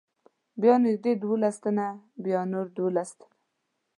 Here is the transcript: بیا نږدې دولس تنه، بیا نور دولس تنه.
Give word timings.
بیا 0.61 0.75
نږدې 0.85 1.11
دولس 1.21 1.55
تنه، 1.63 1.87
بیا 2.23 2.39
نور 2.51 2.65
دولس 2.77 3.09
تنه. 3.19 3.27